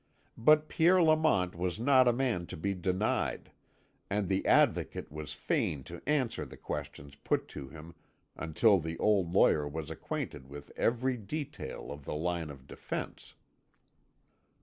[0.39, 3.51] But Pierre Lamont was not a man to be denied,
[4.09, 7.93] and the Advocate was fain to answer the questions put to him
[8.35, 13.35] until the old lawyer was acquainted with every detail of the line of defence.